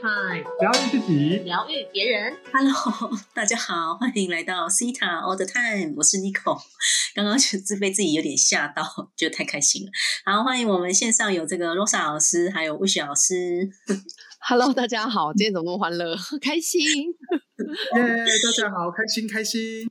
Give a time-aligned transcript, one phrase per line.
[0.00, 2.36] Time，疗愈自己，疗愈别人。
[2.52, 6.56] Hello， 大家好，欢迎来到 Cita All the Time，我是 Nico。
[7.16, 8.84] 刚刚就是被自己有点吓到，
[9.16, 9.90] 觉得太开心了。
[10.24, 13.68] 好，欢迎我们线上有这个 Rosa 老师，还有 Wish 老师。
[14.48, 16.80] Hello，大家好，今天怎么那么欢乐， 开心？
[17.08, 17.12] 耶！
[17.96, 19.90] 大家好，开心开心。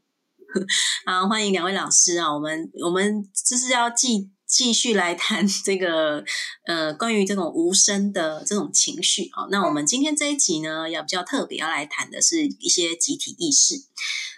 [1.06, 2.34] 好，欢迎两位老师啊！
[2.34, 6.24] 我们我们就是要继继续来谈 这个
[6.66, 9.46] 呃关于这种无声的这种情绪啊。
[9.52, 13.76] 那我们今天这一集呢，要比较特别要来谈的是一些集体意识，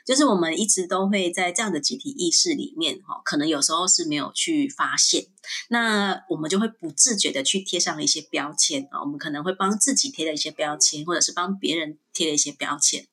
[0.06, 5.28] 就是我们一直都会在这样的集体意识里面哈，可能有时候是没有去发现，
[5.70, 9.02] 那我们就会不自觉的去贴上一些标签啊。
[9.02, 13.06] 我们可能会帮自己贴了一些标签，或者是帮别人贴了一些标签。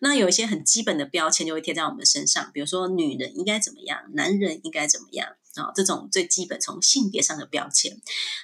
[0.00, 7.92] 那有一些很基本的标签就会贴在我们身上，比如说女人应该怎么样，男人应该怎么样啊、这种最基本从性别上的标签。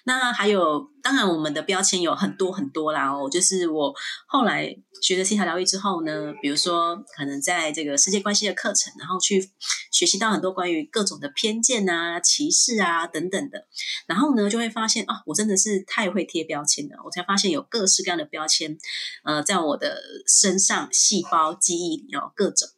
[0.04, 3.94] 那还有，当然我们的标签有很多很多啦哦，就是我
[4.26, 9.50] 后来学了西塔疗愈之后呢，比如说可能在这个世界关系的课程，然后去
[9.90, 13.66] 学习到很多关于各种的偏见啊、歧视啊等等的，
[14.06, 18.76] 然后呢就会发现啊，我真的是太会贴标签了，我才发现有各式各样的标签，
[19.24, 22.68] 呃，在我的身上、细胞、记忆里哦，各种。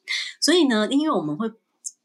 [0.40, 1.48] 所以呢，因为我们会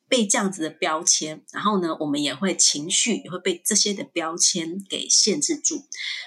[0.09, 5.85] 被这样子的标签，然后呢，我们也会情绪也会被这些的标签给限制住，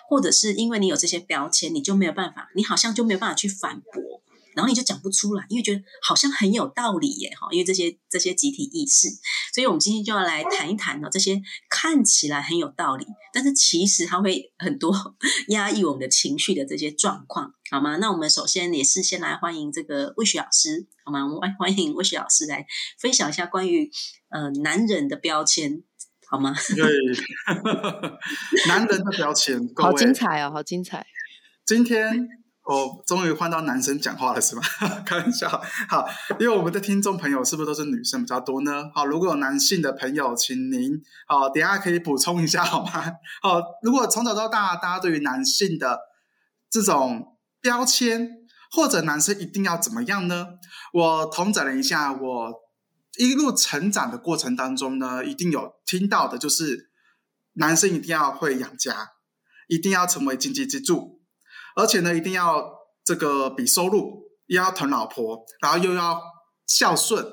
[0.08, 4.20] 或者是因为你有这些标签，你就没有办法，你好像就没有办法去反驳。
[4.52, 9.08] 然后你就讲不出来，因为觉得好像很有道理耶，哈，因为这些这些集体意识，
[9.54, 14.92] 所以我们今天就要来谈一谈哦，这些看起来很有道理，但是其实它会很多
[15.48, 17.96] 压抑我们的情绪的这些状况，好吗？
[17.98, 21.26] 那我们首先也是先来欢迎这个魏雪老师，好吗？
[21.26, 22.64] 我 们欢欢迎魏雪老师来
[22.98, 23.90] 分享一下关于
[24.28, 25.82] 呃男人的标签，
[26.28, 26.54] 好吗？
[26.76, 26.86] 对，
[28.68, 31.04] 男人的标签，好，精彩哦，好精彩！
[31.66, 32.28] 今天
[32.64, 34.62] 我终于换到男生讲话了，是吗？
[35.04, 35.48] 开玩笑。
[35.88, 38.90] 好，因为我们的听众朋友是不是都是女生比较多呢？
[38.94, 42.90] 好，如果有男性的朋友，请您好，等下可以补充一下好吗？
[43.42, 45.98] 好，如果从小到大，大家对于男性的
[46.70, 48.28] 这种标签，
[48.70, 50.58] 或者男生一定要怎么样呢？
[50.92, 52.54] 我统整了一下，我
[53.16, 56.90] 一路成长的过程当中呢，一定有听到的就是
[57.54, 59.10] 男生一定要会养家，
[59.68, 61.20] 一定要成为经济支柱，
[61.74, 62.72] 而且呢，一定要
[63.04, 66.22] 这个比收入，又要疼老婆，然后又要
[66.66, 67.26] 孝顺，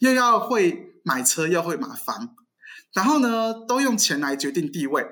[0.00, 2.34] 又要会买车，又会买房，
[2.92, 5.06] 然后呢，都用钱来决定地位，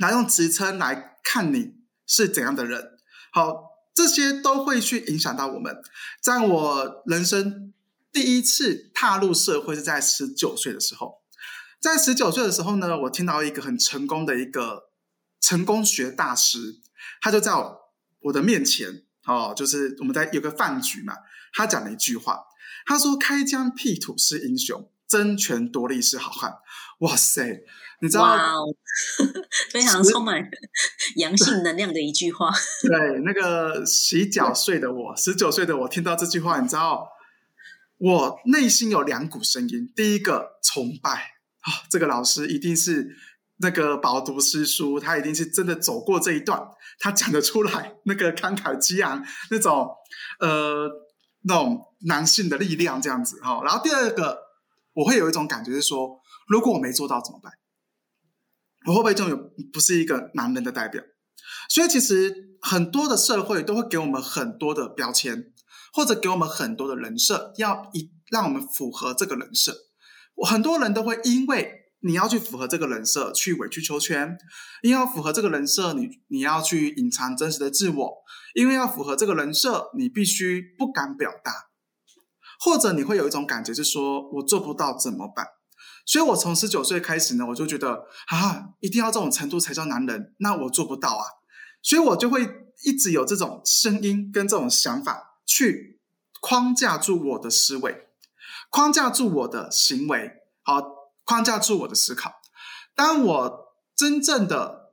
[0.00, 1.74] 然后用职称来看你
[2.06, 2.98] 是怎样的人。
[3.32, 3.62] 好，
[4.06, 5.82] 这些都会去影响到我们。
[6.20, 7.72] 在我人生
[8.12, 11.22] 第一次踏入社会是在十九岁的时候，
[11.80, 14.90] 在十九岁的时候呢，我听到一个很成功的一个
[15.40, 16.80] 成功学大师，
[17.22, 17.80] 他就在我
[18.20, 21.14] 我的面前哦，就是我们在有个饭局嘛，
[21.54, 22.44] 他讲了一句话，
[22.84, 26.56] 他说：“开疆辟土是英雄，争权夺利是好汉。”
[27.00, 27.64] 哇塞，
[28.04, 28.66] 你知道？
[29.72, 30.38] 非常充满
[31.16, 32.50] 阳性能量的一句话。
[32.84, 37.08] 对，那个洗脚睡的我，十九岁的我，听到这句话，你知道，
[37.96, 39.90] 我内心有两股声音。
[39.96, 41.30] 第一个崇拜
[41.62, 43.16] 啊、这个老师一定是
[43.56, 46.60] 那个饱读诗书，他一定是真的走过这一段，
[46.98, 49.88] 他讲得出来那个慷慨激昂那种
[50.40, 50.90] 呃
[51.44, 54.38] 那种男性的力量这样子哈、然后第二个，
[54.92, 57.50] 我会有一种感觉是说，如果我没做到怎么办？
[58.86, 59.36] 我会不会就有
[59.72, 61.02] 不是一个男人的代表？
[61.68, 65.52] 所以其实很多的社会都会给我们很多的标签，
[65.92, 69.74] 或者给我们很多的人设，要一让我们符合这个人设。
[70.46, 74.36] 很多人都会因为你要去符合这个人设，去委曲求全；
[74.82, 78.08] 因为要符合这个人设，你你要去隐藏真实的自我；
[78.54, 81.52] 因为要符合这个人设，你必须不敢表达，
[82.60, 85.46] 或者你会有一种感觉是说我做不到怎么办？
[86.06, 91.24] 所以我从十九岁开始呢，我就觉得啊，一定要这种程度才叫男人，那我做不到啊，
[91.82, 96.00] 所以我就会一直有这种声音跟这种想法去
[96.40, 98.08] 框架住我的思维，
[98.68, 100.30] 框架住我的行为，
[100.62, 100.82] 好，
[101.24, 102.34] 框架住我的思考。
[102.94, 104.92] 当我真正的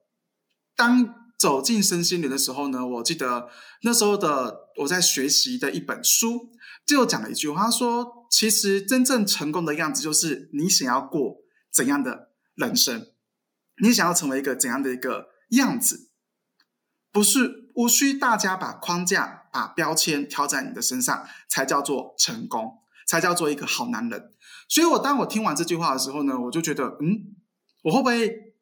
[0.75, 3.49] 当走进身心灵的时候呢，我记得
[3.81, 6.51] 那时候的我在学习的一本书，
[6.85, 11.37] 就讲了一句话，说：“其实真正成功的样子，就是你想要过
[11.73, 13.07] 怎样的人生，
[13.81, 16.11] 你想要成为一个怎样的一个样子，
[17.11, 24.35] 不是无需大家把框架、把标签挑在你的身上，才叫做成功，才叫做一个好男人。”
[24.69, 27.33] 所以，我当我听完这句话的时候呢，我就觉得，嗯，
[27.85, 28.53] 我会不会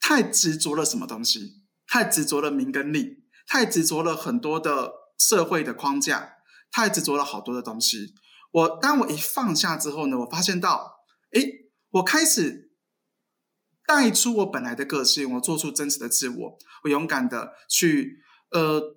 [0.00, 1.61] 太执着了什么东西？
[1.86, 6.36] 太执着了名跟利，太执着了很多的社会的框架，
[6.70, 8.14] 太执着了好多的东西。
[8.52, 11.42] 我当我一放下之后呢，我发现到，哎，
[11.90, 12.70] 我开始
[13.86, 18.18] 带出我本来的个性，我做出真实的自我，我勇敢的去，
[18.50, 18.94] 呃，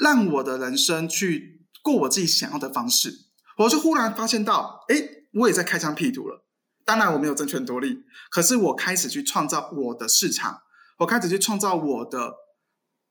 [0.00, 3.26] 让我的人生去过我自己想要的方式。
[3.58, 4.96] 我就忽然发现到，哎，
[5.32, 6.46] 我也在开疆辟土了。
[6.84, 10.62] 当然我没有争权夺利，可是我开始去创造我的市场，
[10.98, 12.34] 我开始去创造我的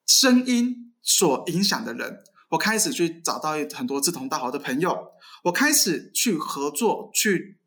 [0.06, 5.12] 声音所影响的人，我开始去找到很多志同道合的朋友，
[5.44, 7.60] 我开始去合作，去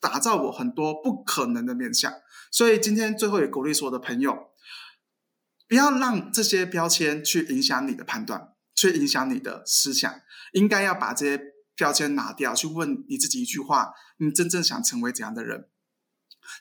[0.00, 2.12] 打造我很多不可能的面相。
[2.50, 4.50] 所以今天最后也鼓励所有的朋友，
[5.68, 10.20] 不要让这些标签去影响你的判断，去影响你的思想，
[10.52, 11.54] 应该要把这些。
[11.76, 15.68] 标签拿掉，去问你自己一句话：你真正想成为怎样的人？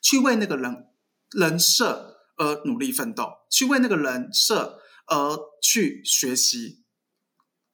[0.01, 0.87] 去为那个人
[1.29, 2.12] 人设
[2.43, 6.83] 而努力奋斗，去为那个人设而去学习，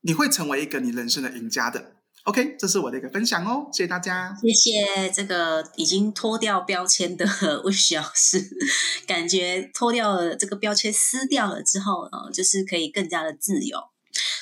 [0.02, 1.96] 你会成为一个你人生的赢家的。
[2.26, 4.36] OK，这是我的一个分享哦，谢谢大家。
[4.42, 7.26] 谢谢这个已经脱掉标签的
[7.64, 8.48] 魏徐老师，
[9.08, 13.80] 感觉脱掉了这个标签撕掉了之后，呃，就是可以更加的自由。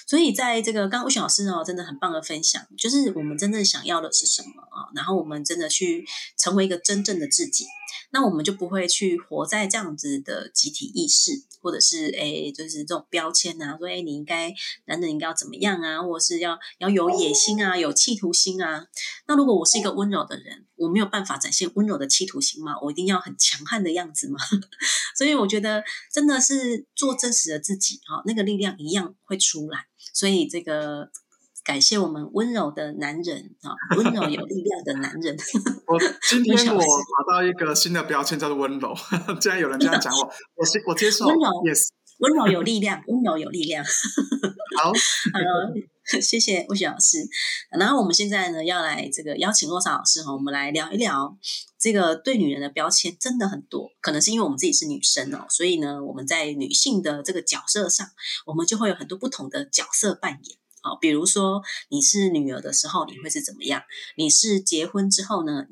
[0.07, 4.87] 所以，在这个刚吴雪老师呢，真的很棒的分享，就是我们真正想要的是什么啊？
[4.95, 6.07] 然后我们真的去
[6.37, 7.65] 成为一个真正的自己。
[8.11, 14.53] 那我们就不会去活在这样子的集体意识，或者是诶，就是这种标签啊，说诶，你应该
[14.85, 18.87] 男人应该要怎么样啊，或者是要要有野心啊，有企图心啊。
[19.27, 22.75] 那如果我是一个温柔的人，我没有办法展现温柔的企图心吗？
[22.81, 24.39] 我一定要很强悍的样子吗？
[25.17, 29.87] 所以我觉得真的是做真实的自己啊，那个力量一样会出来。
[30.17, 31.09] 所以这个。
[31.67, 35.35] 感谢我们温柔的男人啊，温柔有力量的男人。
[35.85, 35.99] 我
[36.29, 38.95] 今天我拿到一个新的标签，叫做温柔。
[39.41, 41.25] 既然有人这样讲我， 我是我接受。
[41.27, 43.83] 温柔，yes，温柔有力量，温柔有力量。
[44.77, 44.91] 好，
[45.33, 47.17] 呃，谢谢魏雪老师。
[47.77, 51.37] 然后我们现在呢，要来这个邀请洛莎老师哈，我们来聊一聊
[51.79, 58.07] 这个对女人的标签真的很多，可能是因为我们自己是女生哦，所以呢，我们在女性的这个角色上，
[58.45, 60.57] 我们就会有很多不同的角色扮演。
[60.81, 63.81] 好，比如说你是女儿的时候，你会是怎么样？
[64.15, 65.65] 你是结婚之后呢，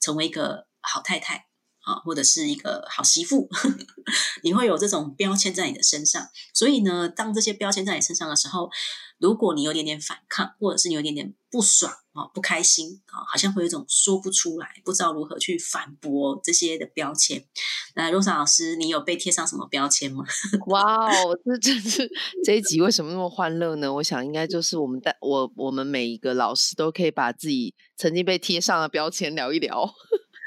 [0.00, 1.47] 成为一个好太太
[1.88, 3.48] 啊，或者是一个好媳妇，
[4.44, 6.28] 你会有这种标签在你的身上。
[6.52, 8.68] 所以呢，当这些标签在你身上的时候，
[9.18, 17.44] 如果你有点点反抗，或者是你有点点不爽啊、不开心啊，好像会有一种说不出来，不知道如何去反驳这些的标签。
[17.94, 20.24] 那罗莎老师，你有被贴上什么标签吗？
[20.68, 22.10] 哇哦，这真是
[22.44, 23.92] 这一集为什么那么欢乐呢？
[23.94, 29.88] 我想应该就是我们带我我们每一个老师都可以把自己曾经被贴上的标签聊一聊，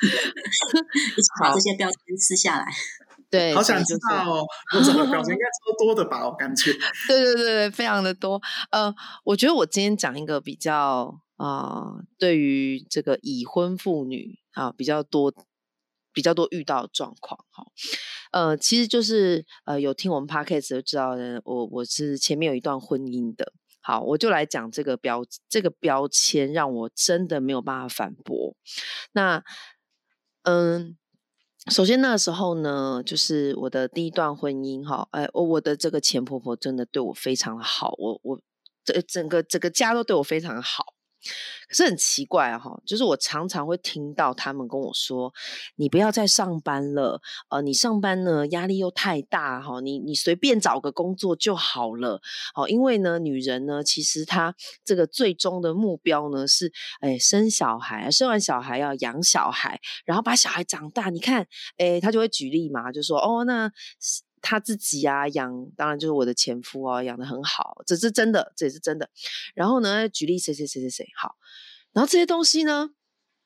[1.17, 2.65] 一起把这些标签撕下来。
[3.31, 6.27] 对，好想知道哦，有什么表情应该超多的吧？
[6.27, 6.73] 我感觉。
[7.07, 8.41] 对对对对，非常的多。
[8.71, 8.93] 呃，
[9.23, 15.33] 我觉得我今天讲一个比较啊，对于这个已婚妇女啊比较多、
[16.11, 17.63] 比较多遇到的状况哈。
[18.33, 21.11] 呃，其实就是呃，有听我们 podcast 就知道，
[21.45, 23.53] 我我是前面有一段婚姻的。
[23.81, 28.55] 好，我就来讲这个标这个标签，让我真的没有办法反驳。
[29.13, 29.41] 那
[30.43, 30.97] 嗯。
[31.69, 38.41] 首先那个时候呢，就是我的第一段婚姻哈，哎，我我的这个前婆婆真的对我非常的好，我我
[38.83, 40.95] 这整个整个家都对我非常的好。
[41.67, 45.33] 可是很奇怪哈，就是我常常会听到他们跟我说
[45.77, 52.21] ：“你不要再上班了，呃，你上班呢压力又太大哈，你你随便找个工作就好了。”
[52.55, 61.09] 哦，因为呢，女人呢，其实她这个最终的目标呢是，哎，生小孩，生完小孩要养小孩，然后把小孩长大。
[61.09, 61.47] 你看，
[61.77, 63.71] 哎，他就会举例嘛，就说：“哦，那。”
[64.41, 69.09] 他自己啊养，当然就是我的前夫啊养的很好，这是真的，这也是真的。
[69.53, 71.35] 然后呢，举例谁谁谁谁谁好，
[71.93, 72.89] 然后这些东西呢，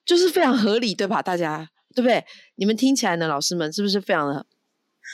[0.05, 1.21] 就是非常合理，对吧？
[1.21, 2.25] 大家对不对？
[2.55, 4.45] 你们听起来呢，老师们是不是非常的？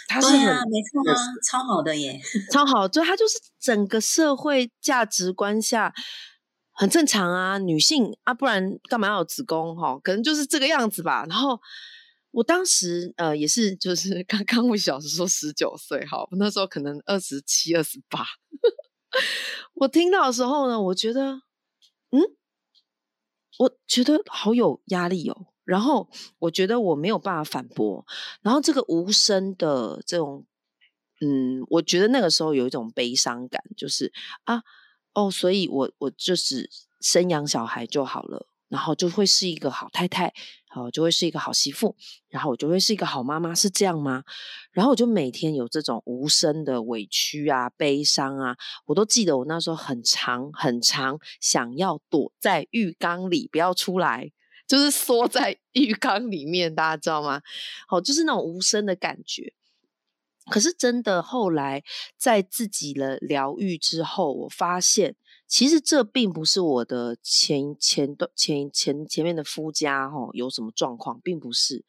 [0.08, 1.16] 他是很没错啊，
[1.50, 2.22] 超好的耶，
[2.52, 2.88] 超好。
[2.88, 5.94] 对，他就是整个社会价值观下
[6.74, 9.76] 很正常啊，女性啊，不然干嘛要有子宫？
[9.76, 11.26] 哈，可能就是这个样子吧。
[11.28, 11.60] 然后。
[12.32, 18.26] 我当时呃也是，就是刚刚魏小时说十九岁，哈，那时候可能二十七、二十八。
[19.74, 21.42] 我听到的时候呢，我觉得，
[22.12, 22.22] 嗯，
[23.60, 25.48] 我觉得好有压力哦。
[25.64, 26.10] 然后
[26.40, 28.06] 我觉得我没有办法反驳。
[28.42, 30.46] 然后这个无声的这种，
[31.20, 34.12] 嗯，我觉得那个时候有一种悲伤感，就是
[34.46, 34.64] 啊，
[35.14, 36.70] 哦，所以我我就是
[37.02, 38.48] 生养小孩就好了。
[38.70, 40.34] 然后就会是一个好太太，
[40.74, 41.94] 好，就会是一个好媳妇，
[42.30, 44.24] 然后我就会是一个好妈妈，是这样吗？
[44.72, 54.32] 然后我就每天有这种无声的委屈啊、悲伤啊，我都记得我那时候很长很长，想要躲在浴缸里不要出来，
[54.66, 57.42] 就是缩在 浴缸里面，大家知道吗？
[57.90, 59.54] 好，就是那种无声的感觉。
[60.50, 61.84] 可是真的，后来
[62.18, 65.16] 在自己的疗愈之后，我发现
[65.52, 71.84] 其实这并不是我的前前段前前前面的夫家哈有什么状况，并不是，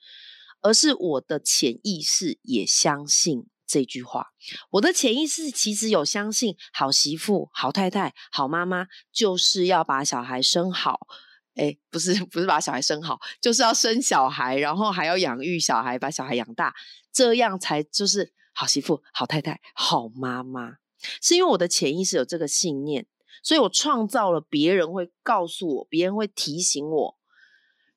[0.63, 4.33] 而是我的潜意识也相信这句话。
[4.71, 11.07] 我的潜意识其实有相信，好媳妇、好太太、好妈妈就是要把小孩生好。
[11.55, 16.75] 哎，不是不是把小孩生好，就是要生小孩，然后还要养育小孩，把小孩养大，
[17.13, 18.33] 这样才就是。
[18.55, 20.75] 好媳妇、好太太、好妈妈，
[21.23, 23.07] 是因为我的潜意识有这个信念，
[23.43, 27.19] 所以我创造了别人会告诉我，别人会提醒我，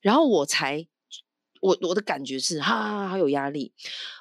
[0.02, 0.88] 然后我才
[1.62, 3.74] 我我的感觉是哈，好有压力。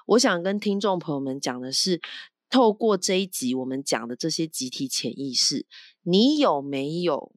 [0.07, 2.01] 我想跟听众朋友们讲的是，
[2.49, 5.67] 透过这一集我们讲的这些集体潜意识，
[6.03, 7.33] 你有没有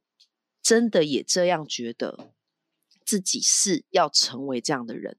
[0.62, 2.32] 真的也这样觉得
[3.06, 5.18] 自己是要成为这样的人？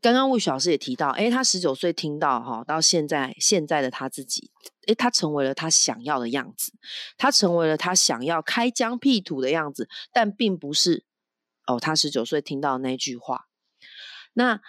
[0.00, 4.50] 刚刚魏雪老师也提到，哎，他十九岁听到哈，到现在现在的他自己，
[4.94, 6.72] 他成为了他想要的样子，
[7.16, 11.04] 他成为了他想要开疆辟土的样子，但并不是
[11.66, 13.48] 哦，他十九岁听到那句话。
[14.32, 14.60] 那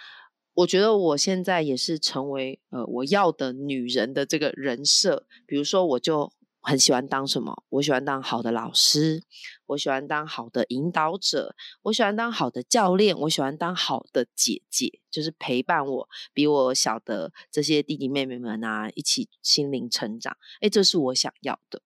[0.54, 6.32] 我觉得我现在也是成为呃我要的女人的这个人设，比如说我就。
[6.62, 7.64] 很喜欢当什么？
[7.70, 9.22] 我喜欢当好的老师，
[9.66, 20.36] 我喜欢当好的引导者，我喜欢当好的教练，我喜欢当好的姐姐，就是陪伴我比我小的这些弟弟妹妹们啊，一起心灵成长。
[20.60, 21.82] 哎，这是我想要的。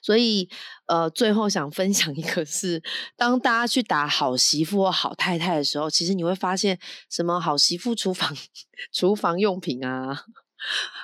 [0.00, 0.48] 所以，
[0.86, 2.82] 呃，最后想分享一个是，
[3.14, 6.78] 当大家去打好媳妇或好太太的时候，其实你会发现，
[7.10, 8.34] 什么好媳妇厨房
[8.92, 10.24] 厨房用品啊。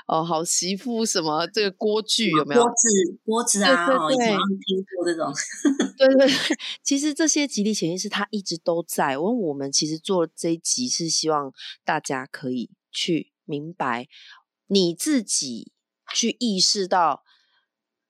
[0.07, 2.63] 哦，好媳妇什么这个锅具有没有？
[2.63, 5.33] 锅子锅子啊，以前听过这种。
[5.99, 9.19] 对对对，其实这些吉利潜意识它一直都在。
[9.19, 11.53] 我我们其实做这一集是希望
[11.85, 14.09] 大家可以去明白，
[14.69, 15.73] 你自己
[16.15, 17.23] 去意识到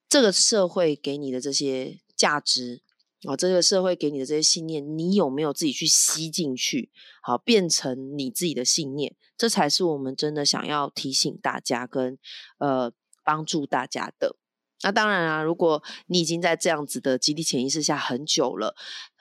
[0.07, 2.82] 这个社会给你的这些价值。
[3.25, 6.91] 哦，这个社会给你的这些信念，你有没有自己去吸进去？
[7.21, 12.17] 好，变成你自己的信念，这才是我们真的想要提醒大家跟
[12.57, 12.91] 呃
[13.23, 14.35] 帮助大家的。
[14.83, 18.75] 那当然啊，如果你已经在这样子的集体潜意识下很久了，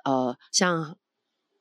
[0.04, 0.98] 呃，像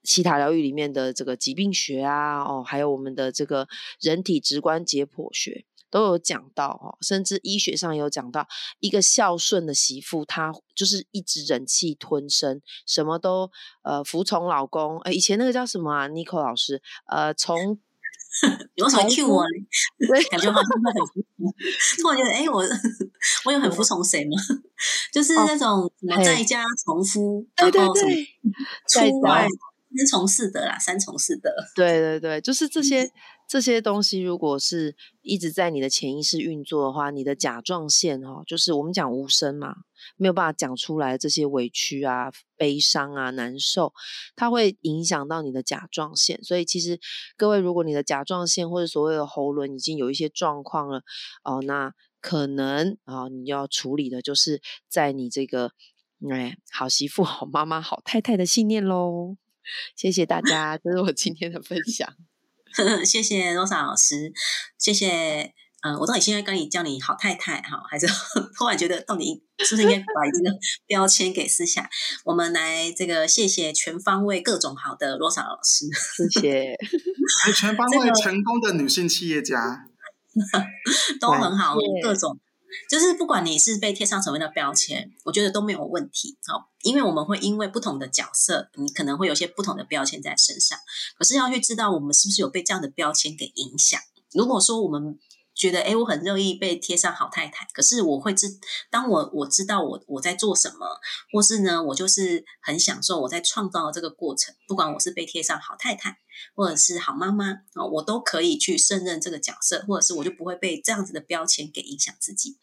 [0.04, 3.68] 西塔疗愈里面的这个疾病学啊，哦，还有我们的这个
[4.00, 5.66] 人体直观解剖学。
[5.92, 8.48] 都有讲到哦，甚至医学上有讲到，
[8.80, 13.52] 一个孝顺的媳妇，她就是一直忍气吞声，什么都
[13.84, 14.98] 呃服从老公。
[15.02, 17.78] 哎，以前那个叫什么啊？Nico 老师，呃，从
[18.76, 19.44] 有什么 Q 我？
[20.08, 21.54] 对，感觉好像会很服从。
[22.02, 22.64] 突然觉得，哎，我
[23.46, 24.32] 我有很服从谁吗？
[25.12, 28.26] 就是那种什么在家从夫，对对对，
[28.88, 29.46] 出外
[29.94, 31.52] 三从四德啦，三从四德。
[31.76, 33.12] 对对对，就是这些。
[33.52, 39.76] 这些东西如果是一直在你的潜意识运作的话，你的甲状腺哦，就是我们讲无声嘛，
[40.16, 43.94] 没有办法讲出来这些委屈啊、悲伤啊、难受，
[44.38, 46.42] 它会影响到你的甲状腺。
[46.42, 46.98] 所以其实
[47.36, 51.04] 各位，如果你的甲状腺或者所谓的喉轮已经有一些状况了
[51.44, 55.74] 哦，那可能啊，你要处理的就是在你这个
[56.30, 59.36] 哎好媳妇、好妈妈、好太太的信念喽。
[59.98, 62.16] 谢谢大家，这是我今天的分享。
[63.06, 64.32] 谢谢罗莎老师，
[64.78, 65.54] 谢谢。
[65.82, 68.06] 呃，我到底现在该你叫你好太太哈，还是
[68.56, 71.90] 突然觉得到底是不是应该把这个标签给撕下？
[72.24, 75.88] 我们来这个谢谢全方位各种好的罗莎老师，
[76.30, 76.78] 谢谢。
[77.56, 79.88] 全方位成功的女性企业家
[81.20, 82.40] 都很好，各种。
[82.90, 86.38] 就是不管你是被贴上什么样的标签，我觉得都没有问题。
[86.46, 90.78] 好，因为我们会因为不同的角色，你可能会有些不同的标签在身上。
[91.18, 94.00] 可是要去知道我们是不是有被这样的标签给影响。
[94.34, 95.20] 如果说我们
[95.62, 98.48] 觉得，哎，我很乐意被贴上好太太，可是我会知，
[98.90, 101.00] 当我我知道我我在做什么，
[101.32, 104.56] 或是呢，我就是很享受我在创造这个过程。
[104.68, 106.18] 不管我是被贴上好太太。
[106.56, 112.58] 或者是好妈妈啊，我都可以去胜任这个角色，或者是我就不会被这样子的标签给影响自己。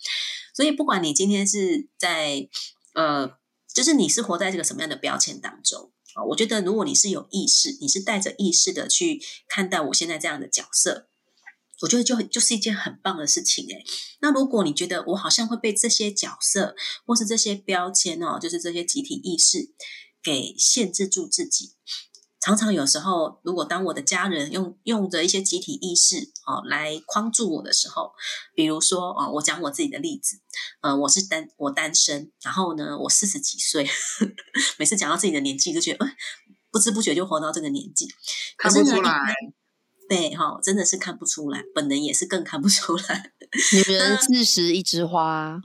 [0.52, 2.48] 所以，不管你今天是在
[2.94, 3.30] 呃，
[3.72, 11.06] 就是你是活在这个什么样的标签当中啊，我觉得如果你是有意识，你是带着意识的去看待我现在这样的角色，
[11.80, 13.84] 我觉得就就是一件很棒的事情诶。
[14.20, 16.74] 那如果你觉得我好像会被这些角色
[17.06, 19.70] 或是这些标签哦，就是这些集体意识
[20.22, 21.74] 给限制住自己。
[22.40, 28.12] 常常有时候，如果当我的家人用用着一些集体意识哦来框住我的时候，
[28.54, 30.40] 比如说哦，我讲我自己的例子，
[30.80, 33.88] 呃，我是单我单身，然后呢，我四十几岁，
[34.78, 36.16] 每次讲到自己的年纪，就觉得哎，
[36.70, 38.06] 不知不觉就活到这个年纪，
[38.56, 39.20] 看不出来。
[40.08, 43.32] 对哈，真的是看不出来，本人也是更看不出来。
[43.72, 45.60] 女人四十一枝花，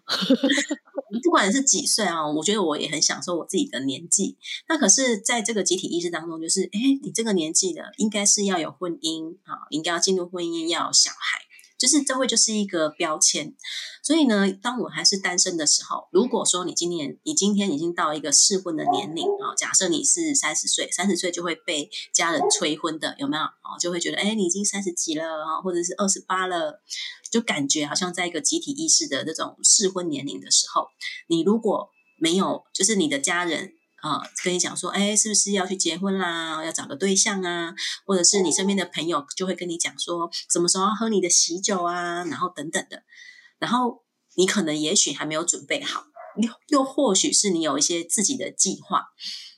[1.24, 4.38] 不管是几岁啊，我觉得我也很享受我自己的年纪。
[4.68, 11.42] 那可是在这个集体意识当中，就是哎，你这个年纪的，应该是要有婚姻啊，应该要进入婚姻，要有小孩。
[11.84, 13.54] 就是这会就是一个标签，
[14.02, 23.44] 所以呢，当我还是单身的时候，如果说你今年你今天已经到一个适婚的年龄啊，假设你是三十岁，三十岁就会被家人催婚的，有没有？
[23.44, 26.82] 哦，就会觉得哎，你已经三十几了啊，或者是二十八了，
[27.30, 30.88] 就感觉好像在一个集体意识的这种适婚年龄的时候，
[31.28, 33.74] 你如果没有，就是你的家人。
[34.04, 36.62] 啊，跟你讲说，哎，是不是要去结婚啦？
[36.62, 37.74] 要找个对象啊？
[38.06, 42.26] 或者是你身边的朋友就会跟你讲说，什么时候要喝你的喜酒啊？
[42.26, 43.02] 然后等等的，
[43.60, 44.04] 然后
[44.36, 46.04] 你可能也许还没有准备好，
[46.36, 49.06] 又又或许是你有一些自己的计划，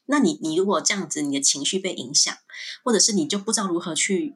[0.06, 2.38] 那你你如果这样子，你的情绪被影响，
[2.84, 4.36] 或者是你就不知道如何去。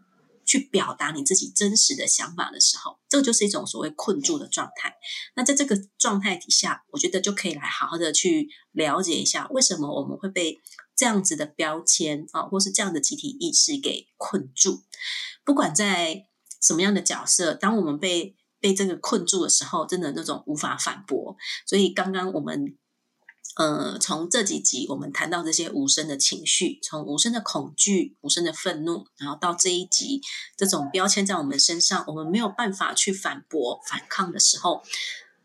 [0.49, 4.95] 去表达你自己真实的想法的时候，这就是一种所谓困住的状态。
[5.35, 10.57] 那在这个状态底下，我觉得就可以来好好的去了解一下，为什么我们会被
[10.95, 14.81] 这样子的标签啊，或是这样的集体意识给困住。
[15.45, 16.23] 不管在
[16.59, 21.37] 什么样的角色，当我们被被这个困住的时候，真的那种无法反驳。
[21.67, 22.75] 所以刚刚我们。
[23.55, 30.21] 呃，从这几集我们谈到这些无声的情绪，从无声的恐惧、无声的愤怒，然后到这一集
[30.55, 34.81] 这种标签在我们身上，我们没有办法去反驳、反抗的时候，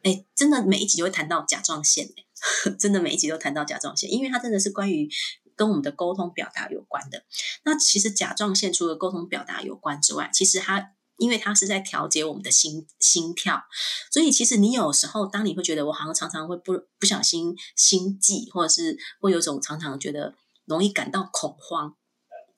[0.03, 2.09] 哎，真的每一集都会谈到甲状腺，
[2.79, 5.09] 真的每一集都谈到甲状腺，因为它真的是关于
[5.57, 7.25] 跟我们的沟通表达有关的。
[7.65, 10.93] 那其实甲状腺除了沟通表达有关之外，其实它。
[11.17, 13.63] 因为它是在调节我们的心心跳，
[14.11, 21.97] 所以其实你有时候，当你会觉得我好像常常会不不小心心悸，或者是会有种常常觉得容易感到恐慌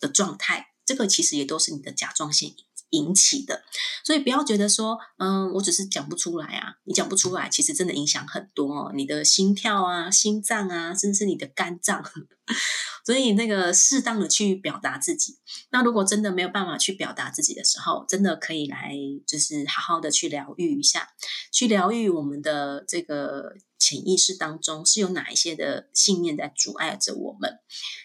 [0.01, 2.55] 的状态，这个其实也都是你的甲状腺。
[2.96, 3.62] 引起的，
[4.04, 12.02] 所以不要觉得说，嗯，我只是讲不出来啊，你讲不出来，其实真的影响很多哦，你的心跳啊、心脏啊，甚至你的肝脏。
[13.04, 15.37] 所以那个适当的去表达自己，
[15.70, 18.92] 那如果真的没有办法去表达自己的时候，真的可以来
[19.26, 21.09] 就是好好的去疗愈一下，
[21.52, 23.54] 去疗愈我们的这个。
[23.87, 27.61] 潜意识当中是有哪一些的信念在阻碍着我们？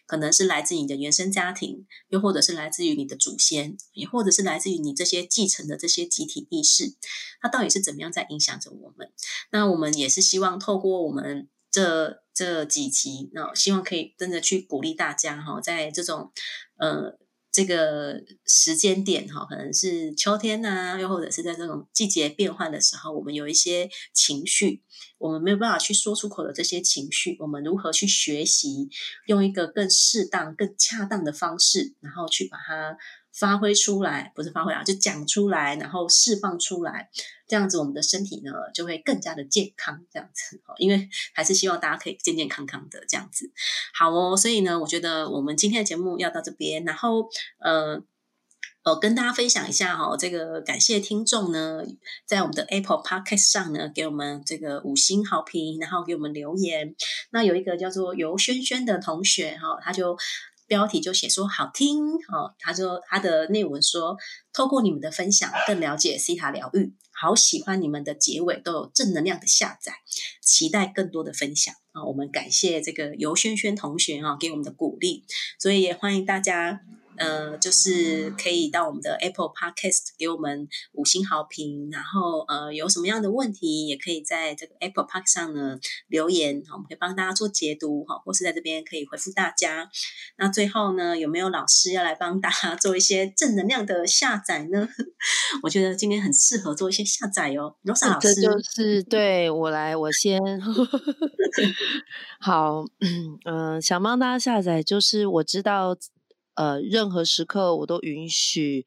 [0.06, 6.94] 可能是来自你的原生家庭，又或者是来自于你的祖先，也或者是来自于你这些继承的这些集体意识，
[7.42, 9.12] 它到底是怎么样在影响着我们？
[9.52, 16.32] 那我们也是希望透过我们这这几集，那希望可以真的去鼓励大家哈，在这种
[16.78, 17.18] 呃。
[17.52, 24.82] 这个时间点哈，可能是秋天呐，又或者是在这种季节变换的时候，我们有一些情绪，
[25.18, 28.90] 我们没有办法去说出口的这些情绪，我们如何去学习，
[29.28, 32.98] 用一个更适当、更恰当的方式，然后去把它。
[33.34, 37.10] 发挥出来，不是发挥啊，就讲出来，然后释放出来，
[37.48, 43.52] 这样子我们的身体呢就会更加的健康，这样子因为还是希望大家可以健健康康的这样子。
[43.94, 48.04] 好哦，所以呢，我觉得我们今天的节目要到这边，然后呃
[48.84, 51.84] 呃跟大家分享一下哈，这个感谢听众呢
[52.26, 56.96] 在我们的 Apple Podcast 上呢给我们这个五星好评，然后给我们留言。
[57.32, 60.18] 那有一个叫做游轩轩的同学哈，他就。
[60.72, 64.16] 标题就写说好听哦，他说他的内文说，
[64.54, 69.92] 透过你们的分享，更了解西塔疗愈，好喜欢你们的结尾都有正能量的下载，
[70.42, 72.06] 期待更多的分享啊！
[72.06, 75.26] 我们感谢这个游轩轩同学啊给我们的鼓励，
[75.60, 76.80] 所以也欢迎大家。
[77.22, 89.88] 呃，就是可以到我们的 Apple Podcast 给我们五星好评，然后呃，有什么样的问题，也可以在这个 Apple Park 上呢留言，我们可以帮大家做解读，哈，或是在这边可以回复大家。
[90.38, 94.90] 那最后呢，有没有老师要来帮大家做一些正能量的下载呢？
[95.62, 98.34] 我觉得今天很适合做一些下载哦，罗莎老师。
[98.34, 100.42] 这就是对我来，我先
[102.42, 102.84] 好，
[103.46, 105.96] 嗯，想帮大家下载，就是我知道。
[106.54, 108.86] 呃，任何时刻我都允许，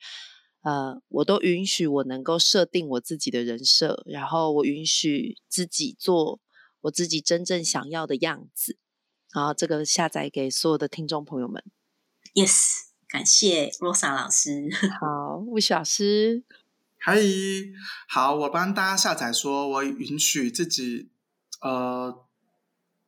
[0.61, 6.40] 呃，我都允许我能够设定我自己的人设，然后我允许自己做
[6.83, 8.77] 我自己真正想要的样子。
[9.33, 11.64] 然后这个下载给所有的听众朋友们。
[12.35, 14.68] Yes，感谢 Rosa 老师。
[15.00, 16.44] 好，魏老师。
[16.98, 17.18] 嗨，
[18.09, 21.11] 好，我帮大家下载，说我允许自己，
[21.62, 22.27] 呃，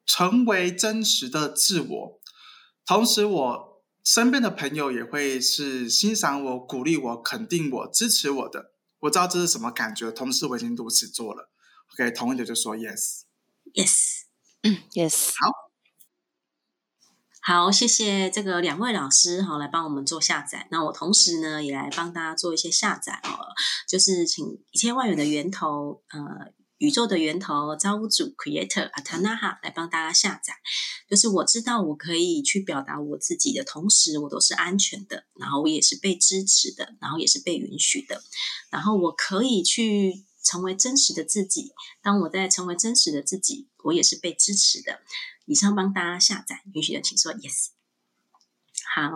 [0.07, 2.21] 成为真实的自我，
[2.87, 3.66] 同时我。
[4.07, 8.71] 身边的朋友也会是欣赏我、鼓励我、肯定我、支持我的。
[9.01, 11.51] 我知道这是什么感觉，同时我已经如此做了。
[11.93, 14.21] OK，同意的就说 yes，yes，
[14.63, 15.67] 嗯，yes，好。
[17.41, 20.69] 好，谢谢这个两位老师哈，来帮我们做下载。
[20.71, 23.43] 那我同时呢，也来帮大家做一些下载哦，
[23.89, 30.55] 就是请一千万元的源头，呃，宇宙的源头造物主 Creator Atanaha 来帮大家下载。
[31.09, 38.23] 就是我知道我可以去表达我自己的同时，我都是安全的，然后我也是被支持的，然后也是被允许的，
[38.71, 41.73] 然后我可以去成为真实的自己。
[42.03, 45.01] 当我在成为真实的自己，我也是被支持的。
[45.45, 47.69] 以上帮大家下载，允许的请说 yes。
[48.95, 49.11] 好，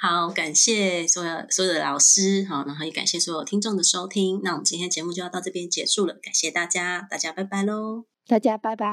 [0.00, 4.40] 好，感谢所有所有的老师，好，然后也感谢所有听众的收听。
[4.42, 8.86] 那我们今天节目就要到这边结束了，感谢大家，大家拜拜喽，大家拜拜。